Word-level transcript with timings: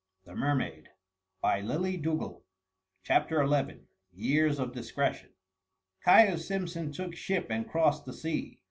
The 0.25 0.33
mermaid 0.33 0.89
he 1.43 1.61
never 1.61 1.73
saw 1.79 1.83
again. 1.83 2.37
CHAPTER 3.03 3.45
XI. 3.47 3.81
YEARS 4.13 4.57
OF 4.57 4.73
DISCRETION. 4.73 5.29
Caius 6.03 6.47
Simpson 6.47 6.91
took 6.91 7.13
ship 7.13 7.51
and 7.51 7.69
crossed 7.69 8.05
the 8.05 8.13
sea. 8.13 8.59